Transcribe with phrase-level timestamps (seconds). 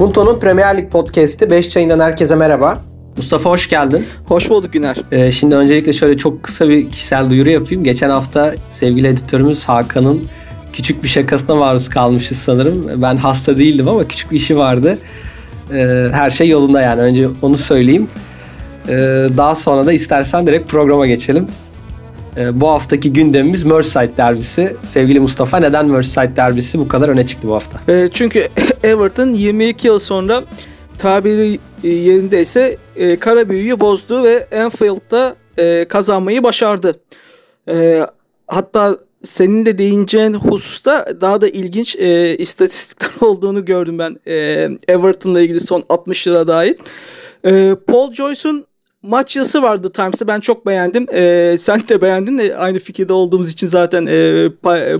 [0.00, 2.78] Punto'nun Premier Lig Podcast'i 5 çayından herkese merhaba.
[3.16, 4.06] Mustafa hoş geldin.
[4.26, 4.96] Hoş bulduk Güner.
[5.12, 7.84] Ee, şimdi öncelikle şöyle çok kısa bir kişisel duyuru yapayım.
[7.84, 10.28] Geçen hafta sevgili editörümüz Hakan'ın
[10.72, 13.02] küçük bir şakasına maruz kalmışız sanırım.
[13.02, 14.98] Ben hasta değildim ama küçük bir işi vardı.
[15.72, 18.08] Ee, her şey yolunda yani önce onu söyleyeyim.
[18.88, 18.92] Ee,
[19.36, 21.46] daha sonra da istersen direkt programa geçelim.
[22.36, 24.76] Ee, bu haftaki gündemimiz Merseyside derbisi.
[24.86, 27.92] Sevgili Mustafa neden Merseyside derbisi bu kadar öne çıktı bu hafta?
[27.92, 28.48] E, çünkü
[28.82, 30.42] Everton 22 yıl sonra
[30.98, 37.00] tabiri yerindeyse e, kara büyüyü bozdu ve Anfield'da e, kazanmayı başardı.
[37.68, 38.06] E,
[38.46, 44.34] hatta senin de değineceğin hususta daha da ilginç e, istatistikler olduğunu gördüm ben e,
[44.88, 46.76] Everton'la ilgili son 60 lira dair.
[47.44, 48.66] E, Paul Joyce'un
[49.02, 51.06] maç yazısı vardı Times'te ben çok beğendim.
[51.12, 54.48] E, sen de beğendin de aynı fikirde olduğumuz için zaten e,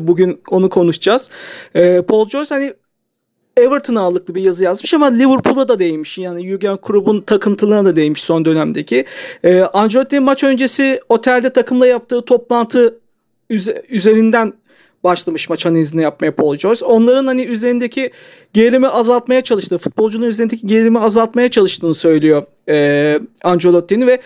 [0.07, 1.31] bugün onu konuşacağız.
[1.75, 2.75] E, Paul Joyce hani
[3.57, 6.19] Everton'a ağırlıklı bir yazı yazmış ama Liverpool'a da değinmiş.
[6.19, 9.05] Yani Jurgen Klopp'un takıntılarına da değinmiş son dönemdeki.
[9.45, 12.99] E, Ancelotti maç öncesi otelde takımla yaptığı toplantı
[13.89, 14.53] üzerinden
[15.05, 16.85] başlamış maç analizini yapmaya Paul Joyce.
[16.85, 18.11] Onların hani üzerindeki
[18.53, 24.21] gerilimi azaltmaya çalıştığı, futbolcunun üzerindeki gerilimi azaltmaya çalıştığını söylüyor e, Ancelotti'nin ve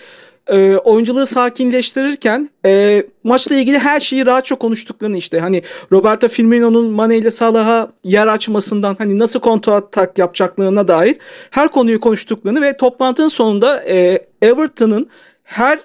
[0.46, 7.16] e, oyuncuları sakinleştirirken e, maçla ilgili her şeyi rahatça konuştuklarını işte hani Roberto Firmino'nun Mane
[7.16, 11.16] ile Salah'a yer açmasından hani nasıl kontrol atak yapacaklarına dair
[11.50, 15.08] her konuyu konuştuklarını ve toplantının sonunda e, Everton'ın
[15.42, 15.78] her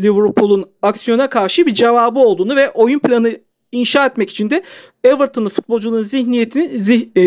[0.00, 3.36] Liverpool'un aksiyona karşı bir cevabı olduğunu ve oyun planı
[3.72, 4.62] inşa etmek için de
[5.04, 7.22] Everton'ın futbolcunun zihniyetini zih, e,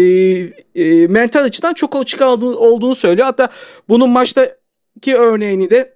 [0.76, 3.26] e, mental açıdan çok açık olduğunu, olduğunu söylüyor.
[3.26, 3.50] Hatta
[3.90, 5.94] bunun maçtaki örneğini de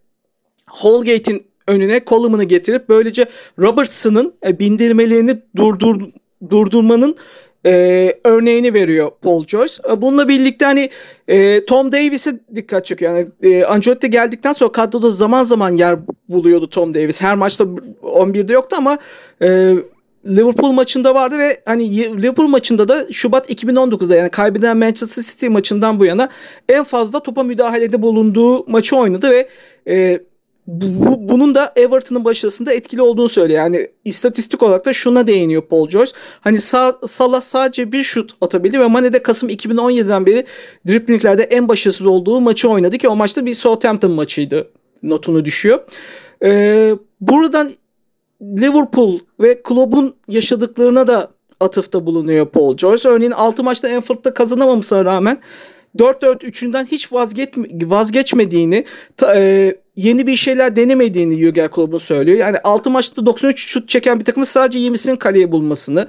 [0.70, 3.26] Holgate'in önüne kolumunu getirip böylece
[3.60, 6.02] Robertson'ın e, bindirmelerini durdur,
[6.50, 7.16] durdurmanın
[7.66, 9.74] e, örneğini veriyor Paul Joyce.
[9.92, 10.90] E, bununla birlikte hani
[11.28, 13.16] e, Tom Davis'e dikkat çekiyor.
[13.16, 17.22] Yani e, Ancelotti geldikten sonra kadroda zaman zaman yer buluyordu Tom Davis.
[17.22, 17.64] Her maçta
[18.04, 18.98] 11'de yoktu ama
[19.42, 19.76] e,
[20.26, 26.00] Liverpool maçında vardı ve hani Liverpool maçında da Şubat 2019'da yani kaybeden Manchester City maçından
[26.00, 26.30] bu yana
[26.70, 29.50] en fazla topa müdahalede bulunduğu maçı oynadı ve
[29.88, 30.20] e,
[30.68, 33.60] bu, bunun da Everton'ın başarısında etkili olduğunu söylüyor.
[33.60, 36.12] Yani istatistik olarak da şuna değiniyor Paul Joyce.
[36.42, 40.46] Hani sağ, Salah sadece bir şut atabildi ve Mane de Kasım 2017'den beri
[40.88, 44.72] driplinglerde en başarısız olduğu maçı oynadı ki o maçta bir Southampton maçıydı
[45.04, 45.80] notunu düşüyor.
[46.44, 47.72] Ee, buradan
[48.42, 53.10] Liverpool ve kulübün yaşadıklarına da atıfta bulunuyor Paul Joyce.
[53.10, 55.42] Örneğin 6 maçta Anfield'da kazanamamasına rağmen
[55.98, 57.50] 4-4-3'ünden hiç vazgeç,
[57.84, 58.86] vazgeçmediğini,
[59.18, 62.38] ta, e, yeni bir şeyler denemediğini Jurgen Klopp'un söylüyor.
[62.38, 66.08] Yani 6 maçta 93 şut çeken bir takımın sadece 20'sinin kaleye bulmasını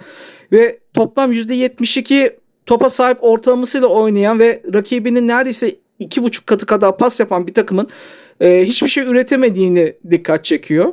[0.53, 2.37] ve toplam %72
[2.67, 7.89] topa sahip ortalamasıyla oynayan ve rakibinin neredeyse 2,5 katı kadar pas yapan bir takımın
[8.41, 10.93] e, hiçbir şey üretemediğini dikkat çekiyor.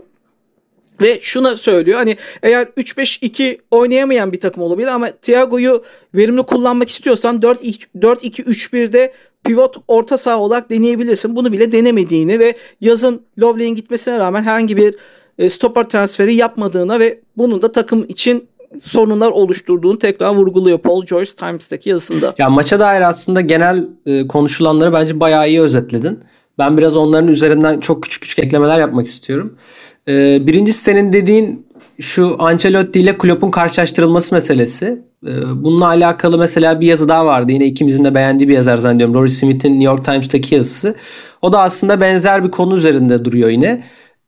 [1.02, 5.84] Ve şuna söylüyor hani eğer 3-5-2 oynayamayan bir takım olabilir ama Thiago'yu
[6.16, 9.14] verimli kullanmak istiyorsan 4-2-3-1'de
[9.44, 11.36] pivot orta saha olarak deneyebilirsin.
[11.36, 14.96] Bunu bile denemediğini ve yazın Lovely'in gitmesine rağmen herhangi bir
[15.38, 18.48] e, stopper transferi yapmadığına ve bunun da takım için
[18.82, 22.34] sorunlar oluşturduğunu tekrar vurguluyor Paul George Times'taki yazısında.
[22.38, 26.20] Ya maça dair aslında genel e, konuşulanları bence bayağı iyi özetledin.
[26.58, 29.58] Ben biraz onların üzerinden çok küçük küçük eklemeler yapmak istiyorum.
[30.08, 31.68] Ee, birincisi senin dediğin
[32.00, 35.02] şu Ancelotti ile Klopp'un karşılaştırılması meselesi.
[35.28, 37.52] Ee, bununla alakalı mesela bir yazı daha vardı.
[37.52, 39.16] Yine ikimizin de beğendiği bir yazar zannediyorum.
[39.16, 40.96] Rory Smith'in New York Times'taki yazısı.
[41.42, 43.84] O da aslında benzer bir konu üzerinde duruyor yine.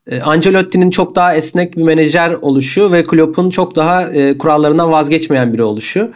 [0.06, 5.54] Ee, Ancelotti'nin çok daha esnek bir menajer oluşu ve Klopp'un çok daha e, kurallarından vazgeçmeyen
[5.54, 6.10] biri oluşu.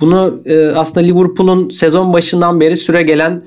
[0.00, 3.42] Bunu e, aslında Liverpool'un sezon başından beri süre gelen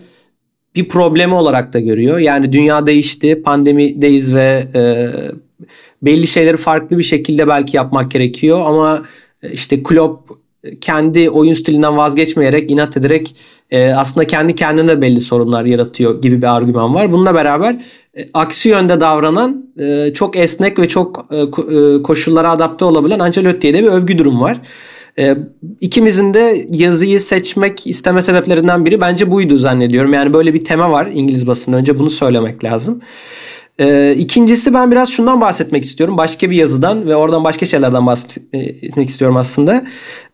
[0.76, 2.18] bir problemi olarak da görüyor.
[2.18, 5.10] Yani dünya değişti, pandemideyiz ve e,
[6.02, 9.02] belli şeyleri farklı bir şekilde belki yapmak gerekiyor ama
[9.44, 10.32] e, işte Klopp
[10.82, 13.36] kendi oyun stilinden vazgeçmeyerek inat ederek
[13.72, 17.12] e, aslında kendi kendine belli sorunlar yaratıyor gibi bir argüman var.
[17.12, 17.74] Bununla beraber
[18.18, 23.74] e, aksi yönde davranan e, çok esnek ve çok e, e koşullara adapte olabilen Ancelotti'ye
[23.74, 24.62] de bir övgü durum var.
[25.20, 25.38] E,
[25.82, 30.14] ikimizin de yazıyı seçmek isteme sebeplerinden biri bence buydu zannediyorum.
[30.14, 31.78] Yani böyle bir tema var İngiliz basında.
[31.78, 33.02] Önce bunu söylemek lazım.
[33.80, 36.18] Ee, ikincisi ben biraz şundan bahsetmek istiyorum.
[36.18, 39.86] Başka bir yazıdan ve oradan başka şeylerden bahsetmek istiyorum aslında.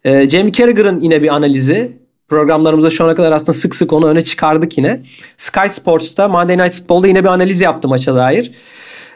[0.03, 1.97] Ee, Jamie Carragher'ın yine bir analizi.
[2.27, 5.01] Programlarımızda şu ana kadar aslında sık sık onu öne çıkardık yine.
[5.37, 8.51] Sky Sports'ta Monday Night Football'da yine bir analiz yaptı maça dair.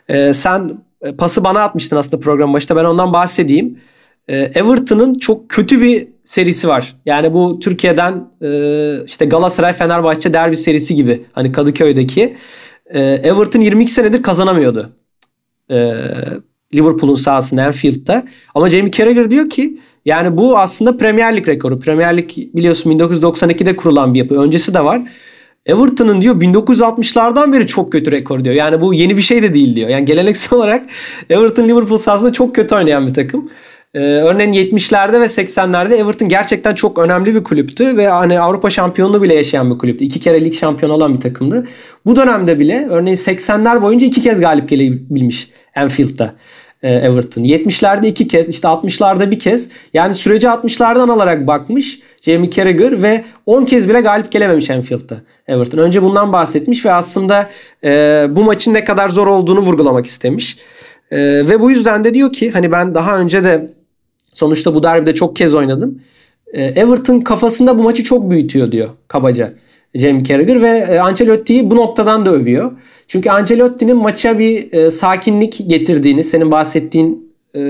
[0.09, 0.71] Ee, sen
[1.17, 2.75] pası bana atmıştın aslında program başında.
[2.75, 3.79] Ben ondan bahsedeyim.
[4.27, 6.95] e, Everton'ın çok kötü bir serisi var.
[7.05, 8.49] Yani bu Türkiye'den e,
[9.05, 11.25] işte Galatasaray Fenerbahçe derbi serisi gibi.
[11.31, 12.37] Hani Kadıköy'deki.
[12.89, 14.89] E, Everton 22 senedir kazanamıyordu.
[15.71, 15.93] E,
[16.75, 18.23] Liverpool'un sahasında Anfield'da.
[18.55, 21.79] Ama Jamie Carragher diyor ki yani bu aslında Premier Lig rekoru.
[21.79, 24.35] Premier Lig biliyorsun 1992'de kurulan bir yapı.
[24.35, 25.01] Öncesi de var.
[25.65, 28.55] Everton'ın diyor 1960'lardan beri çok kötü rekor diyor.
[28.55, 29.89] Yani bu yeni bir şey de değil diyor.
[29.89, 30.85] Yani geleneksel olarak
[31.29, 33.49] Everton Liverpool sahasında çok kötü oynayan bir takım.
[33.93, 39.21] Ee, örneğin 70'lerde ve 80'lerde Everton gerçekten çok önemli bir kulüptü ve hani Avrupa şampiyonluğu
[39.21, 40.05] bile yaşayan bir kulüptü.
[40.05, 41.67] İki kere lig şampiyonu olan bir takımdı.
[42.05, 46.35] Bu dönemde bile örneğin 80'ler boyunca iki kez galip gelebilmiş Anfield'da.
[46.83, 47.43] E, Everton.
[47.43, 53.23] 70'lerde iki kez işte 60'larda bir kez yani süreci 60'lardan alarak bakmış Jamie Carragher ve
[53.45, 55.77] 10 kez bile galip gelememiş Anfield'da Everton.
[55.77, 57.49] Önce bundan bahsetmiş ve aslında
[57.83, 57.89] e,
[58.29, 60.57] bu maçın ne kadar zor olduğunu vurgulamak istemiş.
[61.11, 63.76] E, ve bu yüzden de diyor ki hani ben daha önce de
[64.37, 65.97] sonuçta bu derbide çok kez oynadım.
[66.53, 69.53] E, Everton kafasında bu maçı çok büyütüyor diyor kabaca.
[69.95, 72.71] Jamie Carragher ve e, Ancelotti'yi bu noktadan da övüyor.
[73.07, 77.27] Çünkü Ancelotti'nin maça bir e, sakinlik getirdiğini, senin bahsettiğin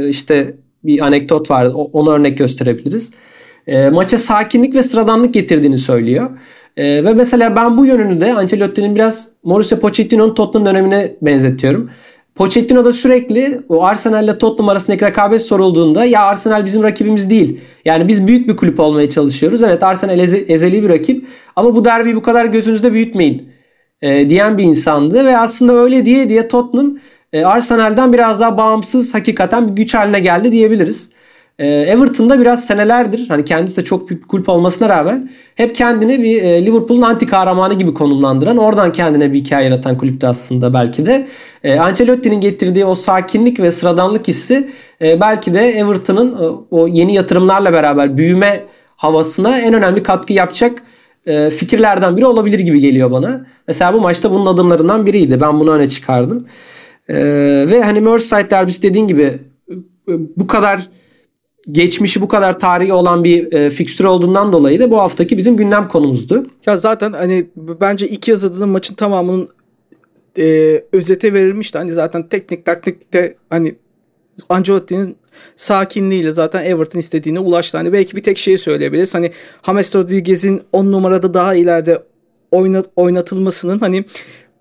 [0.10, 1.72] işte bir anekdot var.
[1.74, 3.12] Onu örnek gösterebiliriz.
[3.92, 6.30] Maça sakinlik ve sıradanlık getirdiğini söylüyor.
[6.78, 11.90] Ve mesela ben bu yönünü de Ancelotti'nin biraz Mauricio Pochettino'nun Tottenham dönemine benzetiyorum.
[12.38, 17.62] Pochettino da sürekli o Arsenal ile Tottenham arasındaki rekabet sorulduğunda ya Arsenal bizim rakibimiz değil.
[17.86, 19.64] Yani biz büyük bir kulüp olmaya çalışıyoruz.
[19.64, 21.26] Evet Arsenal eze, ezeli bir rakip
[21.56, 23.50] ama bu derbiyi bu kadar gözünüzde büyütmeyin
[24.02, 26.98] e, diyen bir insandı ve aslında öyle diye diye Tottenham
[27.34, 31.12] e, Arsenal'den biraz daha bağımsız hakikaten bir güç haline geldi diyebiliriz.
[31.60, 36.42] E, Everton'da biraz senelerdir hani kendisi de çok büyük kulüp olmasına rağmen hep kendini bir
[36.42, 41.28] e, Liverpool'un anti kahramanı gibi konumlandıran oradan kendine bir hikaye yaratan kulüptü aslında belki de.
[41.64, 44.70] E, Ancelotti'nin getirdiği o sakinlik ve sıradanlık hissi
[45.02, 48.64] e, belki de Everton'ın e, o yeni yatırımlarla beraber büyüme
[48.96, 50.84] havasına en önemli katkı yapacak
[51.58, 53.46] fikirlerden biri olabilir gibi geliyor bana.
[53.68, 55.42] Mesela bu maçta bunun adımlarından biriydi.
[55.42, 56.48] Ben bunu öne çıkardım.
[57.10, 57.16] E,
[57.70, 59.40] ve hani Merseyside derbisi dediğin gibi
[60.38, 60.88] bu kadar
[61.72, 65.88] geçmişi bu kadar tarihi olan bir e, fikstür olduğundan dolayı da bu haftaki bizim gündem
[65.88, 66.48] konumuzdu.
[66.66, 69.50] Ya zaten hani bence iki yazıda maçın tamamının
[70.38, 71.78] e, özete verilmişti.
[71.78, 73.76] Hani zaten teknik taktikte hani
[74.50, 75.16] Ancelotti'nin
[75.56, 77.78] sakinliğiyle zaten Everton istediğine ulaştı.
[77.78, 79.16] Hani belki bir tek şeyi söyleyebiliriz.
[79.16, 79.32] Hani
[79.66, 82.04] James Rodriguez'in 10 numarada daha ileride
[82.52, 84.06] oynat, oynatılmasının hani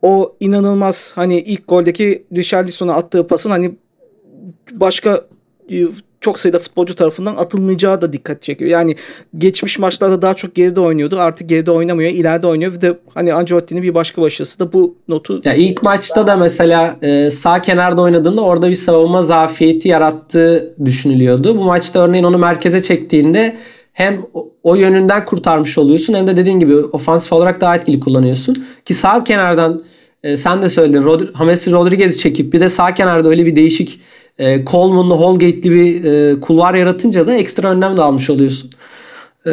[0.03, 3.73] o inanılmaz hani ilk goldeki Richarlison'a attığı pasın hani
[4.73, 5.27] başka
[6.27, 8.71] çok sayıda futbolcu tarafından atılmayacağı da dikkat çekiyor.
[8.71, 8.97] Yani
[9.39, 11.21] geçmiş maçlarda daha çok geride oynuyordu.
[11.21, 12.11] Artık geride oynamıyor.
[12.11, 12.73] ileride oynuyor.
[12.73, 15.41] Ve de hani Ancelotti'nin bir başka başarısı da bu notu.
[15.45, 21.59] Ya ilk maçta da mesela e, sağ kenarda oynadığında orada bir savunma zafiyeti yarattığı düşünülüyordu.
[21.59, 23.57] Bu maçta örneğin onu merkeze çektiğinde
[23.93, 24.21] hem
[24.63, 28.67] o yönünden kurtarmış oluyorsun hem de dediğin gibi ofansif olarak daha etkili kullanıyorsun.
[28.85, 29.81] Ki sağ kenardan
[30.23, 34.01] e, sen de söyledin Rod James Rodriguez'i çekip bir de sağ kenarda öyle bir değişik
[34.39, 38.71] e, Coleman'lı Holgate'li bir e, kulvar yaratınca da ekstra önlem de almış oluyorsun.
[39.47, 39.51] E,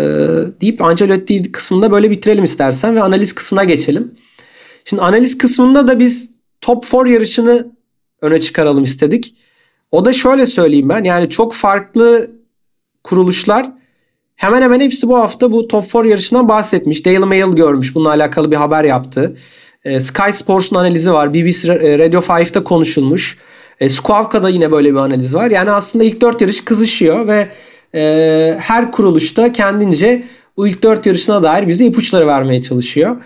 [0.62, 4.15] deyip Ancelotti kısmında böyle bitirelim istersen ve analiz kısmına geçelim.
[4.86, 6.31] Şimdi analiz kısmında da biz
[6.62, 7.68] top 4 yarışını
[8.21, 9.36] öne çıkaralım istedik.
[9.92, 12.31] O da şöyle söyleyeyim ben yani çok farklı
[13.04, 13.71] kuruluşlar
[14.35, 17.06] hemen hemen hepsi bu hafta bu top 4 yarışından bahsetmiş.
[17.06, 19.37] Daily Mail görmüş bununla alakalı bir haber yaptı.
[19.85, 21.33] E, Sky Sports'un analizi var.
[21.33, 23.37] BBC Radio 5'te konuşulmuş.
[23.80, 25.52] E, Squawka'da yine böyle bir analiz var.
[25.52, 27.47] Yani aslında ilk dört yarış kızışıyor ve
[27.95, 30.23] e, her kuruluşta kendince
[30.57, 33.18] bu ilk dört yarışına dair bize ipuçları vermeye çalışıyor.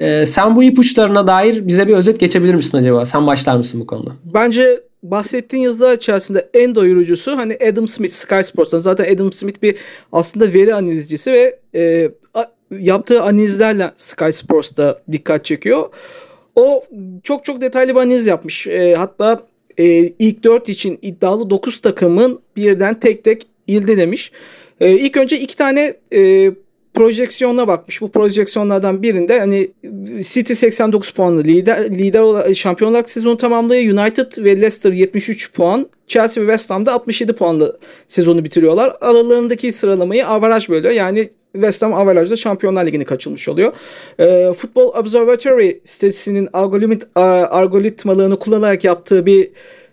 [0.00, 3.04] E, sen bu ipuçlarına dair bize bir özet geçebilir misin acaba?
[3.04, 4.10] Sen başlar mısın bu konuda?
[4.34, 8.78] Bence bahsettiğin yazılar içerisinde en doyurucusu hani Adam Smith Sky Sports'tan.
[8.78, 9.76] Zaten Adam Smith bir
[10.12, 12.10] aslında veri analizcisi ve e,
[12.70, 15.88] yaptığı analizlerle Sky Sports'ta dikkat çekiyor.
[16.54, 16.84] O
[17.22, 18.66] çok çok detaylı bir analiz yapmış.
[18.66, 19.42] E, hatta
[19.78, 19.86] e,
[20.18, 24.32] ilk 4 için iddialı 9 takımın birden tek tek demiş.
[24.80, 26.52] E, ilk önce iki tane e,
[26.94, 28.00] projeksiyona bakmış.
[28.00, 29.70] Bu projeksiyonlardan birinde hani
[30.22, 33.92] City 89 puanlı lider lider olarak şampiyonlar sezonu tamamlıyor.
[33.92, 35.86] United ve Leicester 73 puan.
[36.06, 38.96] Chelsea ve West Ham'da 67 puanlı sezonu bitiriyorlar.
[39.00, 40.94] Aralarındaki sıralamayı averaj bölüyor.
[40.94, 43.72] Yani West Ham averajda Şampiyonlar Ligi'ni kaçılmış oluyor.
[44.18, 47.06] E, Football Observatory sitesinin algoritm,
[47.50, 49.50] algoritmalığını kullanarak yaptığı bir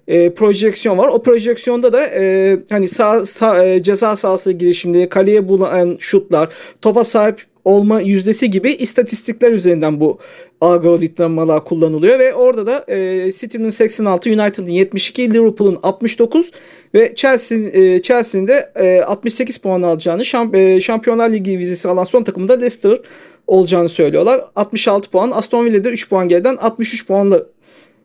[0.08, 1.08] e, projeksiyon var.
[1.08, 7.04] O projeksiyonda da e, hani sağ, sağ, e, ceza sahası girişimleri, kaleye bulan şutlar, topa
[7.04, 10.20] sahip olma yüzdesi gibi istatistikler üzerinden bu
[10.62, 16.52] algoritmalar kullanılıyor ve orada da e, City'nin 86, United'ın 72, Liverpool'un 69
[16.94, 22.04] ve Chelsea e, Chelsea'nin de e, 68 puan alacağını şamp, e, Şampiyonlar Ligi vizesi alan
[22.04, 23.02] son takımında Leicester
[23.48, 24.46] olacağını söylüyorlar.
[24.56, 25.32] 66 puan.
[25.32, 27.46] Aston Villa'da 3 puan geriden 63 puanla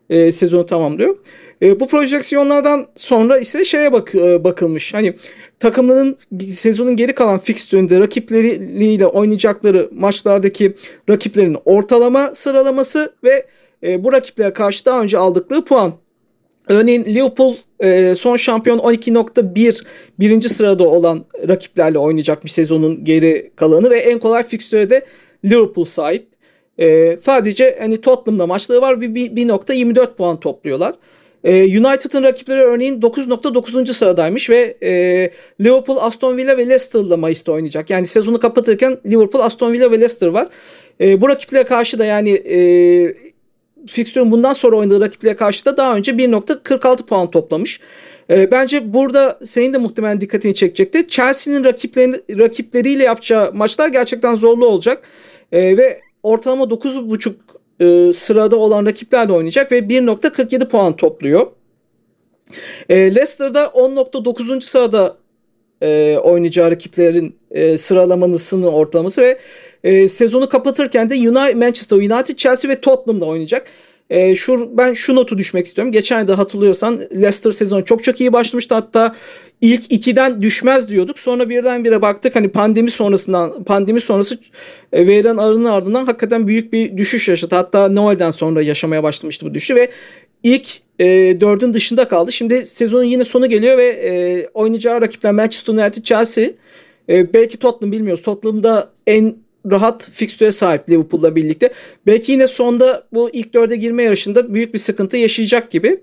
[0.09, 1.15] e, sezonu tamamlıyor.
[1.61, 4.93] E, bu projeksiyonlardan sonra ise şeye bak, e, bakılmış.
[4.93, 5.13] Hani
[5.59, 6.17] takımların
[6.51, 10.75] sezonun geri kalan fikstüründe rakipleriyle oynayacakları maçlardaki
[11.09, 13.45] rakiplerin ortalama sıralaması ve
[13.83, 15.93] e, bu rakiplere karşı daha önce aldıkları puan.
[16.67, 19.85] Örneğin Liverpool e, son şampiyon 12.1
[20.19, 25.05] birinci sırada olan rakiplerle oynayacak bir sezonun geri kalanı ve en kolay fikstüre de
[25.45, 26.27] Liverpool sahip.
[26.79, 30.95] E, sadece hani Tottenham'da maçları var bir 1.24 puan topluyorlar.
[31.43, 33.93] E, United'ın rakipleri örneğin 9.9.
[33.93, 34.91] sıradaymış ve e,
[35.61, 37.89] Liverpool, Aston Villa ve Leicester'la Mayıs'ta oynayacak.
[37.89, 40.47] Yani sezonu kapatırken Liverpool, Aston Villa ve Leicester var.
[41.01, 42.57] E, bu rakiplere karşı da yani e,
[43.87, 47.79] fiksiyon bundan sonra oynadığı rakiplere karşı da daha önce 1.46 puan toplamış.
[48.29, 51.07] E, bence burada senin de muhtemelen dikkatini çekecekti.
[51.07, 55.03] Chelsea'nin rakipleri, rakipleriyle yapacağı maçlar gerçekten zorlu olacak.
[55.51, 57.33] E, ve ortalama 9.5
[57.81, 61.47] e, sırada olan rakiplerle oynayacak ve 1.47 puan topluyor.
[62.89, 64.61] E, Leicester'da 10.9.
[64.61, 65.17] sırada
[65.81, 69.39] e, oynayacağı rakiplerin e, sıralamasının ortalaması ve
[69.83, 73.67] e, sezonu kapatırken de United, Manchester United, Chelsea ve Tottenham'da oynayacak.
[74.11, 75.91] E, şu ben şu notu düşmek istiyorum.
[75.91, 78.75] Geçen de hatırlıyorsan Leicester sezonu çok çok iyi başlamıştı.
[78.75, 79.15] Hatta
[79.61, 81.19] ilk ikiden düşmez diyorduk.
[81.19, 84.39] Sonra birdenbire baktık hani pandemi sonrasından pandemi sonrası
[84.93, 87.55] e, verilen arının ardından hakikaten büyük bir düşüş yaşadı.
[87.55, 89.89] Hatta Noel'den sonra yaşamaya başlamıştı bu düşüşü ve
[90.43, 90.67] ilk
[90.99, 91.05] e,
[91.41, 92.31] dördün dışında kaldı.
[92.31, 96.45] Şimdi sezonun yine sonu geliyor ve e, oynayacağı rakipler Manchester United, Chelsea,
[97.09, 98.23] e, belki Tottenham bilmiyoruz.
[98.23, 99.35] Tottenham'da en
[99.71, 101.73] rahat fikstüre sahip Liverpool'la birlikte.
[102.07, 106.01] Belki yine sonda bu ilk dörde girme yarışında büyük bir sıkıntı yaşayacak gibi.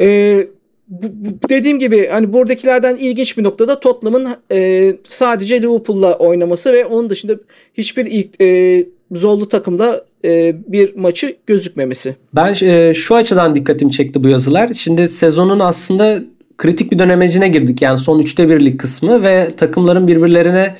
[0.00, 0.46] Ee,
[0.88, 6.84] bu, bu, dediğim gibi hani buradakilerden ilginç bir noktada Tottenham'ın e, sadece Liverpool'la oynaması ve
[6.84, 7.36] onun dışında
[7.74, 12.16] hiçbir ilk e, zorlu takımda e, bir maçı gözükmemesi.
[12.34, 14.74] Ben e, şu açıdan dikkatimi çekti bu yazılar.
[14.74, 16.22] Şimdi sezonun aslında
[16.58, 17.82] kritik bir dönemecine girdik.
[17.82, 20.76] Yani son üçte birlik kısmı ve takımların birbirlerine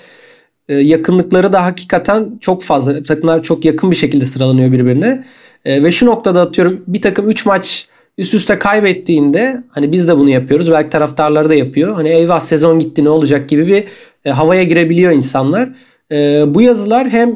[0.75, 3.03] yakınlıkları da hakikaten çok fazla.
[3.03, 5.25] Takımlar çok yakın bir şekilde sıralanıyor birbirine.
[5.65, 7.87] E, ve şu noktada atıyorum bir takım 3 maç
[8.19, 10.71] üst üste kaybettiğinde hani biz de bunu yapıyoruz.
[10.71, 11.95] Belki taraftarları da yapıyor.
[11.95, 13.85] Hani eyvah sezon gitti ne olacak gibi bir
[14.25, 15.69] e, havaya girebiliyor insanlar.
[16.13, 17.35] E, bu yazılar hem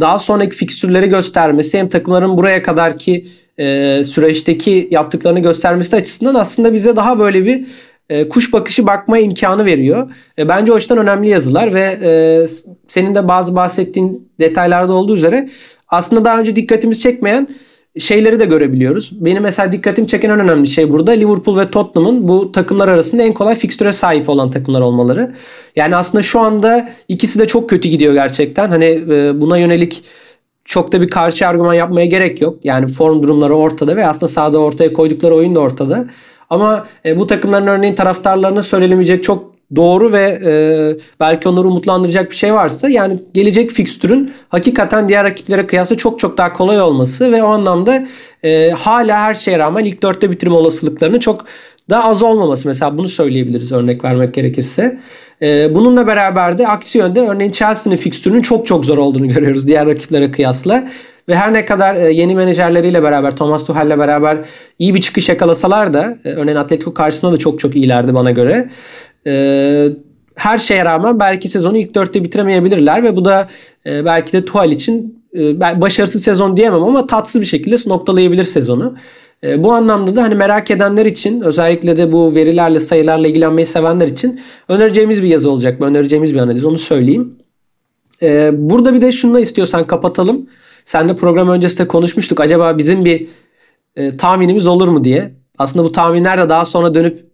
[0.00, 3.26] daha sonraki fikstürleri göstermesi hem takımların buraya kadarki
[3.58, 7.64] e, süreçteki yaptıklarını göstermesi açısından aslında bize daha böyle bir
[8.12, 10.10] e, kuş bakışı bakma imkanı veriyor.
[10.38, 12.46] E, bence o açıdan önemli yazılar ve e,
[12.88, 15.48] senin de bazı bahsettiğin detaylarda olduğu üzere
[15.88, 17.48] aslında daha önce dikkatimiz çekmeyen
[17.98, 19.10] şeyleri de görebiliyoruz.
[19.12, 23.32] Benim mesela dikkatim çeken en önemli şey burada Liverpool ve Tottenham'ın bu takımlar arasında en
[23.32, 25.34] kolay fikstüre sahip olan takımlar olmaları.
[25.76, 28.68] Yani aslında şu anda ikisi de çok kötü gidiyor gerçekten.
[28.68, 29.00] Hani
[29.40, 30.04] buna yönelik
[30.64, 32.58] çok da bir karşı argüman yapmaya gerek yok.
[32.64, 36.06] Yani form durumları ortada ve aslında sahada ortaya koydukları oyun da ortada.
[36.52, 40.52] Ama e, bu takımların örneğin taraftarlarına söylenemeyecek çok doğru ve e,
[41.20, 46.38] belki onları umutlandıracak bir şey varsa yani gelecek fikstürün hakikaten diğer rakiplere kıyasla çok çok
[46.38, 48.06] daha kolay olması ve o anlamda
[48.42, 51.44] e, hala her şeye rağmen ilk dörtte bitirme olasılıklarını çok
[51.90, 52.68] daha az olmaması.
[52.68, 54.98] Mesela bunu söyleyebiliriz örnek vermek gerekirse.
[55.42, 59.86] E, bununla beraber de aksi yönde örneğin Chelsea'nin fikstürünün çok çok zor olduğunu görüyoruz diğer
[59.86, 60.88] rakiplere kıyasla.
[61.28, 64.38] Ve her ne kadar e, yeni menajerleriyle beraber Thomas Tuchel'le beraber
[64.78, 68.68] iyi bir çıkış yakalasalar da e, örneğin Atletico karşısında da çok çok iyilerdi bana göre.
[69.26, 69.86] E,
[70.34, 73.48] her şeye rağmen belki sezonu ilk dörtte bitiremeyebilirler ve bu da
[73.86, 75.22] belki de Tuchel için
[75.56, 78.96] başarısız sezon diyemem ama tatsız bir şekilde noktalayabilir sezonu.
[79.56, 84.40] Bu anlamda da hani merak edenler için özellikle de bu verilerle sayılarla ilgilenmeyi sevenler için
[84.68, 85.80] önereceğimiz bir yazı olacak.
[85.80, 87.34] Önereceğimiz bir analiz onu söyleyeyim.
[88.52, 90.46] Burada bir de şunu istiyorsan kapatalım.
[90.84, 92.40] Seninle program öncesinde konuşmuştuk.
[92.40, 93.26] Acaba bizim bir
[93.96, 95.32] e, tahminimiz olur mu diye.
[95.58, 97.24] Aslında bu tahminler de daha sonra dönüp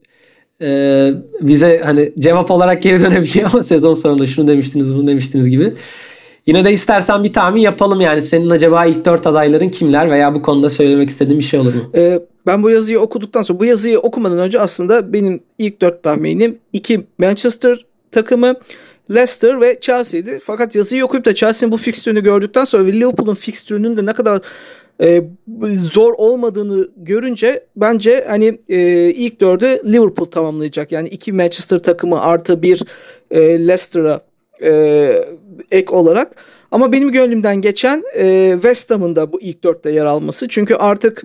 [0.60, 5.74] e, bize hani cevap olarak geri dönebiliyor ama sezon sonunda şunu demiştiniz bunu demiştiniz gibi.
[6.46, 8.22] Yine de istersen bir tahmin yapalım yani.
[8.22, 11.90] Senin acaba ilk dört adayların kimler veya bu konuda söylemek istediğin bir şey olur mu?
[11.94, 16.58] Ee, ben bu yazıyı okuduktan sonra bu yazıyı okumadan önce aslında benim ilk dört tahminim
[16.72, 18.54] iki Manchester takımı,
[19.10, 20.38] Leicester ve Chelsea'ydi.
[20.44, 24.40] Fakat yazıyı okuyup da Chelsea'nin bu fikstürünü gördükten sonra ve Liverpool'un fikstürünün de ne kadar
[25.00, 25.22] e,
[25.92, 28.78] zor olmadığını görünce bence hani e,
[29.10, 30.92] ilk dördü Liverpool tamamlayacak.
[30.92, 32.82] Yani iki Manchester takımı artı bir
[33.30, 34.20] e, Leicester'a
[34.62, 35.12] e,
[35.70, 36.36] ek olarak.
[36.70, 40.48] Ama benim gönlümden geçen e, West Ham'ın da bu ilk dörtte yer alması.
[40.48, 41.24] Çünkü artık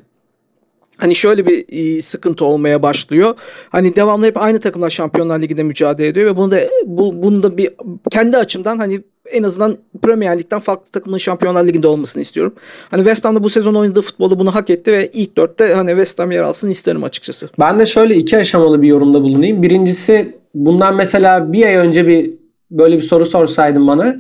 [0.98, 3.36] Hani şöyle bir sıkıntı olmaya başlıyor.
[3.70, 7.58] Hani devamlı hep aynı takımlar Şampiyonlar Ligi'nde mücadele ediyor ve bunu da bu bunu da
[7.58, 7.70] bir
[8.12, 12.54] kendi açımdan hani en azından Premier Lig'den farklı takımın Şampiyonlar Ligi'nde olmasını istiyorum.
[12.92, 16.20] Hani West Ham'da bu sezon oynadığı futbolu bunu hak etti ve ilk dörtte hani West
[16.20, 17.50] Ham yer alsın isterim açıkçası.
[17.60, 19.64] Ben de şöyle iki aşamalı bir yorumda bulunayım.
[19.64, 22.34] Birincisi bundan mesela bir ay önce bir
[22.72, 24.16] böyle bir soru sorsaydın bana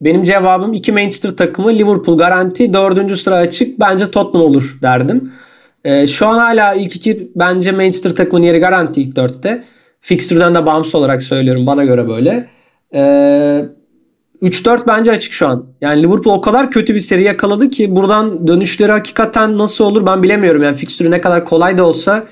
[0.00, 5.32] benim cevabım iki Manchester takımı Liverpool garanti dördüncü sıra açık bence Tottenham olur derdim.
[5.84, 9.64] Ee, şu an hala ilk iki bence Manchester takımının yeri garanti ilk dörtte.
[10.00, 12.48] Fixture'dan da bağımsız olarak söylüyorum bana göre böyle.
[12.94, 13.64] Ee,
[14.42, 15.66] 3-4 bence açık şu an.
[15.80, 20.22] Yani Liverpool o kadar kötü bir seri yakaladı ki buradan dönüşleri hakikaten nasıl olur ben
[20.22, 20.62] bilemiyorum.
[20.62, 22.24] Yani fixture ne kadar kolay da olsa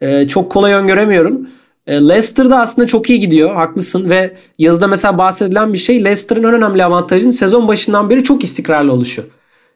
[0.00, 1.48] e, çok kolay öngöremiyorum.
[1.86, 3.54] E, Leicester da aslında çok iyi gidiyor.
[3.54, 8.44] Haklısın ve yazıda mesela bahsedilen bir şey Leicester'ın en önemli avantajının sezon başından beri çok
[8.44, 9.26] istikrarlı oluşu.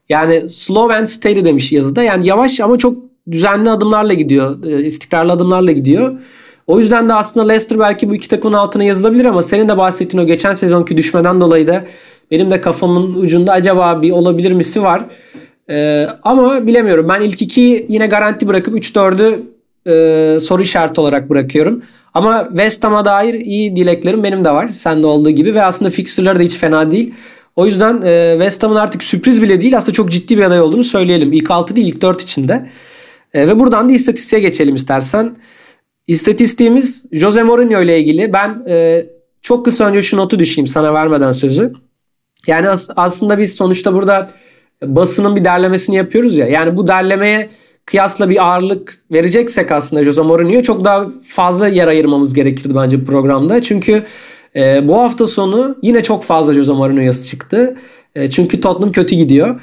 [0.09, 2.03] Yani slow and steady demiş yazıda.
[2.03, 4.65] Yani yavaş ama çok düzenli adımlarla gidiyor.
[4.65, 6.13] E, istikrarlı adımlarla gidiyor.
[6.67, 10.25] O yüzden de aslında Leicester belki bu iki takımın altına yazılabilir ama senin de bahsettiğin
[10.25, 11.85] o geçen sezonki düşmeden dolayı da
[12.31, 15.05] benim de kafamın ucunda acaba bir olabilir misi var.
[15.71, 17.07] Ee, ama bilemiyorum.
[17.09, 19.41] Ben ilk iki yine garanti bırakıp 3-4'ü
[19.87, 21.83] e, soru işareti olarak bırakıyorum.
[22.15, 24.69] Ama West Ham'a dair iyi dileklerim benim de var.
[24.73, 27.15] Sende olduğu gibi ve aslında fixture'ları da hiç fena değil.
[27.57, 30.85] O yüzden e, West Ham'ın artık sürpriz bile değil aslında çok ciddi bir aday olduğunu
[30.85, 31.33] söyleyelim.
[31.33, 32.71] İlk 6 değil ilk 4 içinde.
[33.35, 35.37] E, ve buradan da istatistiğe geçelim istersen.
[36.07, 38.33] İstatistiğimiz Jose Mourinho ile ilgili.
[38.33, 39.05] Ben e,
[39.43, 41.73] çok kısa önce şu notu düşeyim sana vermeden sözü.
[42.47, 44.31] Yani as- aslında biz sonuçta burada
[44.83, 46.47] basının bir derlemesini yapıyoruz ya.
[46.47, 47.51] Yani bu derlemeye
[47.85, 53.63] kıyasla bir ağırlık vereceksek aslında Jose Mourinho'ya çok daha fazla yer ayırmamız gerekirdi bence programda.
[53.63, 54.03] Çünkü
[54.57, 57.77] e, bu hafta sonu yine çok fazla Jose Mourinho yazısı çıktı.
[58.15, 59.61] E, çünkü Tottenham kötü gidiyor.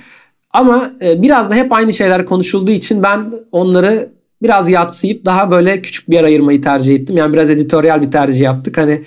[0.56, 4.10] Ama e, biraz da hep aynı şeyler konuşulduğu için ben onları
[4.42, 7.18] biraz yatsıyıp daha böyle küçük bir yer ayırmayı tercih ettim.
[7.18, 8.78] Yani biraz editoryal bir tercih yaptık.
[8.78, 9.02] Hani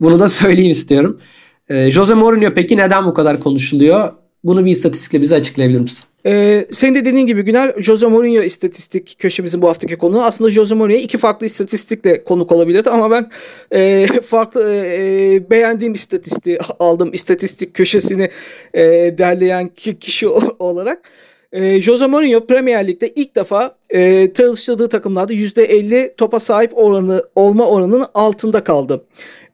[0.00, 1.20] bunu da söyleyeyim istiyorum.
[1.68, 4.12] E, Jose Mourinho peki neden bu kadar konuşuluyor?
[4.44, 6.04] Bunu bir istatistikle bize açıklayabilir misin?
[6.26, 10.22] Ee, senin de dediğin gibi Güner, Jose Mourinho istatistik köşemizin bu haftaki konu.
[10.22, 13.30] Aslında Jose Mourinho iki farklı istatistikle konuk olabilirdi ama ben
[13.72, 17.10] e, farklı e, beğendiğim istatistiği aldım.
[17.12, 18.28] istatistik köşesini
[18.74, 18.82] e,
[19.18, 19.68] derleyen
[20.00, 21.10] kişi olarak.
[21.52, 27.66] E, Jose Mourinho Premier Lig'de ilk defa e, çalıştırdığı takımlarda %50 topa sahip oranı olma
[27.66, 29.04] oranının altında kaldı.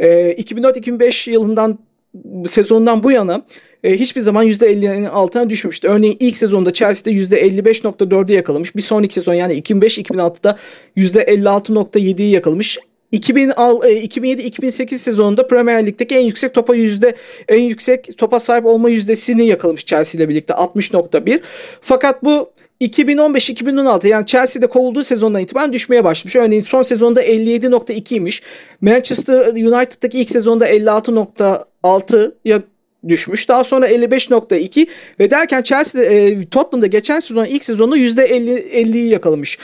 [0.01, 1.79] E, 2004-2005 yılından
[2.48, 3.44] sezondan bu yana
[3.85, 5.88] e, hiçbir zaman %50'nin altına düşmemişti.
[5.88, 8.76] Örneğin ilk sezonda Chelsea'de %55.4'ü yakalamış.
[8.76, 10.57] Bir sonraki sezon yani 2005-2006'da
[10.96, 12.79] %56.7'yi yakalamış.
[13.12, 17.16] 2007-2008 e, sezonunda Premier Lig'deki en yüksek topa yüzde
[17.48, 21.40] en yüksek topa sahip olma yüzdesini yakalamış Chelsea ile birlikte 60.1.
[21.81, 22.50] Fakat bu
[22.81, 26.37] 2015-2016 yani Chelsea'de kovulduğu sezondan itibaren düşmeye başlamış.
[26.37, 28.43] Örneğin son sezonda 57.2'ymiş.
[28.81, 32.62] Manchester United'daki ilk sezonda 56.6 ya
[33.09, 33.49] düşmüş.
[33.49, 34.87] Daha sonra 55.2
[35.21, 39.59] ve derken Chelsea e, Tottenham'da geçen sezon ilk sezonda %50'yi yakalamış.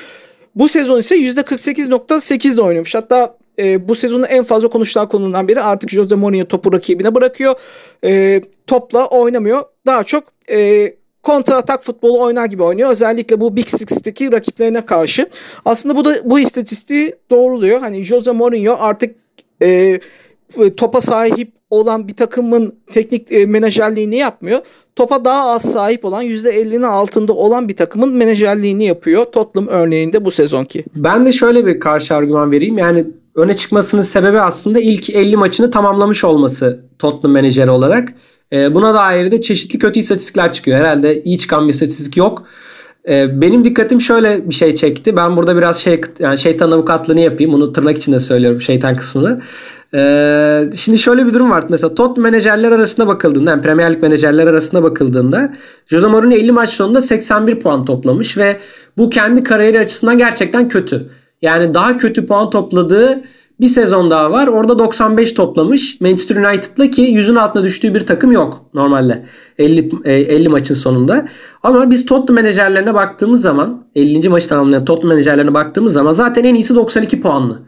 [0.55, 2.95] Bu sezon ise %48.8 ile oynamış.
[2.95, 7.55] Hatta e, bu sezonun en fazla konuşulan konularından biri artık Jose Mourinho topu rakibine bırakıyor.
[8.05, 9.63] E, topla oynamıyor.
[9.87, 12.91] Daha çok e, kontra atak futbolu oynar gibi oynuyor.
[12.91, 15.29] Özellikle bu Big Six'teki rakiplerine karşı.
[15.65, 17.81] Aslında bu da bu istatistiği doğruluyor.
[17.81, 19.15] Hani Jose Mourinho artık
[19.63, 20.01] e,
[20.77, 24.59] topa sahip olan bir takımın teknik e, menajerliğini yapmıyor.
[24.97, 29.25] Topa daha az sahip olan %50'nin altında olan bir takımın menajerliğini yapıyor.
[29.25, 30.85] Tottenham örneğinde bu sezonki.
[30.97, 32.79] Ben de şöyle bir karşı argüman vereyim.
[32.79, 33.05] Yani
[33.35, 38.15] öne çıkmasının sebebi aslında ilk 50 maçını tamamlamış olması Tottenham menajeri olarak.
[38.53, 40.79] E, buna dair de çeşitli kötü istatistikler çıkıyor.
[40.79, 42.45] Herhalde iyi çıkan bir istatistik yok.
[43.09, 45.17] E, benim dikkatim şöyle bir şey çekti.
[45.17, 47.53] Ben burada biraz şey yani şeytan avukatlığını yapayım.
[47.53, 49.39] Bunu tırnak içinde söylüyorum şeytan kısmını.
[49.95, 51.65] Ee, şimdi şöyle bir durum var.
[51.69, 55.53] Mesela Tot menajerler arasında bakıldığında, yani Premier Lig menajerler arasında bakıldığında
[55.87, 58.57] Jose Mourinho 50 maç sonunda 81 puan toplamış ve
[58.97, 61.11] bu kendi kariyeri açısından gerçekten kötü.
[61.43, 63.23] Yani daha kötü puan topladığı
[63.63, 64.47] bir sezon daha var.
[64.47, 66.01] Orada 95 toplamış.
[66.01, 69.25] Manchester United'la ki yüzün altına düştüğü bir takım yok normalde.
[69.59, 71.29] 50 50 e, maçın sonunda.
[71.63, 74.29] Ama biz Tottenham menajerlerine baktığımız zaman 50.
[74.29, 77.63] maçı tamamlayan Tottenham menajerlerine baktığımız zaman zaten en iyisi 92 puanlı.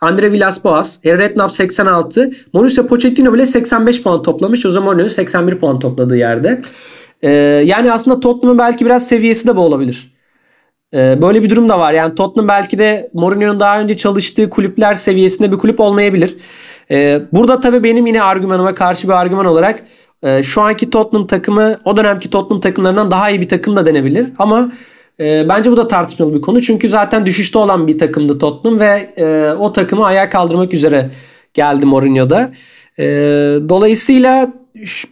[0.00, 4.66] Andre Villas-Boas, Harry Redknapp 86, Mauricio Pochettino bile 85 puan toplamış.
[4.66, 6.62] O zaman Mourinho 81 puan topladığı yerde.
[7.22, 7.30] Ee,
[7.66, 10.17] yani aslında Tottenham'ın belki biraz seviyesi de bu olabilir.
[10.94, 11.92] Ee, böyle bir durum da var.
[11.92, 16.36] Yani Tottenham belki de Mourinho'nun daha önce çalıştığı kulüpler seviyesinde bir kulüp olmayabilir.
[16.90, 19.82] E, burada tabii benim yine argümanıma karşı bir argüman olarak
[20.22, 24.26] e, şu anki Tottenham takımı o dönemki Tottenham takımlarından daha iyi bir takım da denebilir.
[24.38, 24.72] Ama
[25.20, 26.62] e, bence bu da tartışmalı bir konu.
[26.62, 31.10] Çünkü zaten düşüşte olan bir takımdı Tottenham ve e, o takımı ayağa kaldırmak üzere
[31.54, 32.52] geldi Mourinho'da.
[32.98, 33.04] E,
[33.68, 34.52] dolayısıyla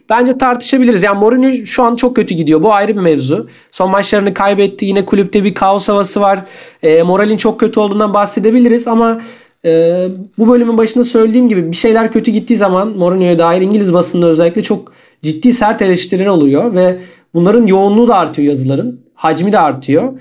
[0.09, 1.03] bence tartışabiliriz.
[1.03, 2.63] Yani Mourinho şu an çok kötü gidiyor.
[2.63, 3.49] Bu ayrı bir mevzu.
[3.71, 4.85] Son maçlarını kaybetti.
[4.85, 6.39] Yine kulüpte bir kaos havası var.
[6.83, 9.21] E, moralin çok kötü olduğundan bahsedebiliriz ama
[9.65, 10.03] e,
[10.37, 14.63] bu bölümün başında söylediğim gibi bir şeyler kötü gittiği zaman Mourinho'ya dair İngiliz basında özellikle
[14.63, 16.97] çok ciddi sert eleştiriler oluyor ve
[17.33, 19.01] bunların yoğunluğu da artıyor yazıların.
[19.15, 20.13] Hacmi de artıyor.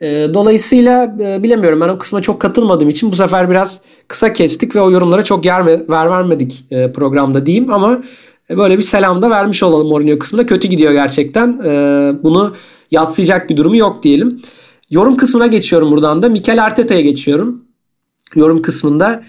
[0.00, 4.76] E, dolayısıyla e, bilemiyorum ben o kısma çok katılmadığım için bu sefer biraz kısa kestik
[4.76, 8.02] ve o yorumlara çok yer ver vermedik e, programda diyeyim ama
[8.50, 10.46] e, böyle bir selam da vermiş olalım Mourinho kısmına.
[10.46, 11.58] Kötü gidiyor gerçekten.
[12.22, 12.54] Bunu
[12.90, 14.42] yatsıyacak bir durumu yok diyelim.
[14.90, 16.28] Yorum kısmına geçiyorum buradan da.
[16.28, 17.64] Mikel Arteta'ya geçiyorum.
[18.34, 19.22] Yorum kısmında.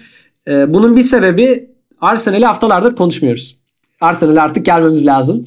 [0.48, 3.58] Bunun bir sebebi Arsenal'i haftalardır konuşmuyoruz.
[4.00, 5.44] Arsenal artık gelmemiz lazım.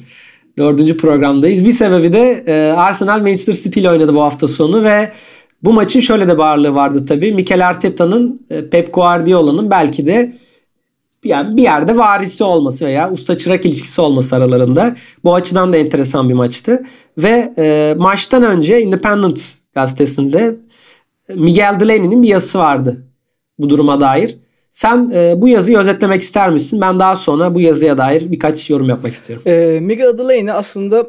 [0.58, 1.64] Dördüncü programdayız.
[1.64, 2.44] Bir sebebi de
[2.76, 5.12] Arsenal Manchester City ile oynadı bu hafta sonu ve
[5.62, 7.32] bu maçın şöyle de bağırlığı vardı tabii.
[7.32, 10.32] Mikel Arteta'nın Pep Guardiola'nın belki de
[11.24, 14.96] yani bir yerde varisi olması veya usta çırak ilişkisi olması aralarında.
[15.24, 16.82] Bu açıdan da enteresan bir maçtı.
[17.18, 20.56] Ve e, maçtan önce Independent gazetesinde
[21.34, 23.06] Miguel Delaney'nin bir yazısı vardı
[23.58, 24.36] bu duruma dair.
[24.72, 26.80] Sen e, bu yazıyı özetlemek ister misin?
[26.80, 29.44] Ben daha sonra bu yazıya dair birkaç yorum yapmak istiyorum.
[29.46, 31.06] E, Miguel Delaney aslında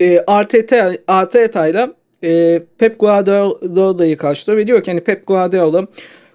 [0.00, 1.90] e, Arteta, Arteta ile
[2.24, 5.86] e, Pep Guardiola'yı karşılıyor ve diyor ki hani Pep Guardiola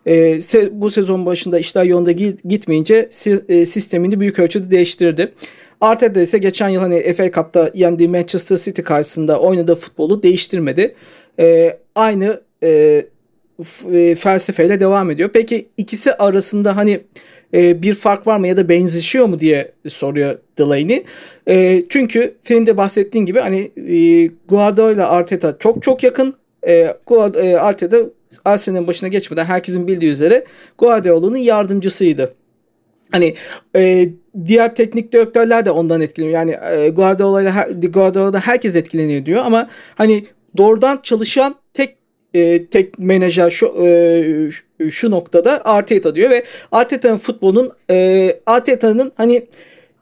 [0.08, 0.40] e,
[0.72, 2.12] bu sezon başında işler yolunda
[2.46, 3.10] gitmeyince
[3.50, 5.34] e, sistemini büyük ölçüde değiştirdi.
[5.82, 10.96] Arteta ise geçen yıl hani FA Cup'ta yendiği Manchester City karşısında oynadığı futbolu değiştirmedi.
[11.40, 13.06] E, aynı e,
[13.94, 15.30] e, felsefeyle devam ediyor.
[15.34, 17.02] Peki ikisi arasında hani
[17.54, 21.04] e, bir fark var mı ya da benzeşiyor mu diye soruyor Delaney.
[21.48, 26.36] E, çünkü senin de bahsettiğin gibi hani e, Guardiola Arteta çok çok yakın.
[26.64, 26.96] E,
[27.36, 27.98] e Arteta
[28.46, 30.46] Arsenal'in başına geçmeden herkesin bildiği üzere
[30.78, 32.34] Guardiola'nın yardımcısıydı.
[33.12, 33.36] Hani
[33.76, 34.10] e,
[34.46, 36.40] diğer teknik direktörler de ondan etkileniyor.
[36.40, 40.26] Yani e, Guardiola'da Guardiola'da herkes etkileniyor diyor ama hani
[40.58, 41.99] doğrudan çalışan tek
[42.34, 49.48] e, tek menajer şu e, şu noktada Arteta diyor ve Arteta'nın futbolun e, Arteta'nın hani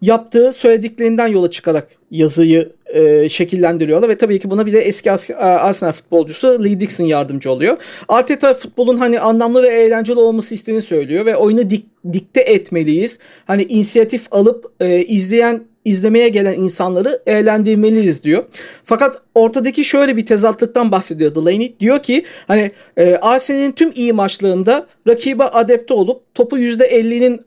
[0.02, 5.92] yaptığı söylediklerinden yola çıkarak yazıyı e, şekillendiriyorlar ve tabii ki buna bir de eski Arsenal
[5.92, 7.78] futbolcusu Lee Dixon yardımcı oluyor.
[8.08, 13.20] Arteta futbolun hani anlamlı ve eğlenceli olması istediğini söylüyor ve oyunu dik, dikte etmeliyiz.
[13.46, 18.46] Hani inisiyatif alıp e, izleyen izlemeye gelen insanları eğlendirmeliyiz diyor.
[18.86, 21.76] Fakat ortadaki şöyle bir tezatlıktan bahsediyor Delaney.
[21.80, 27.42] Diyor ki hani e, Arsenal'in tüm iyi maçlarında rakibe adepte olup topu %50'nin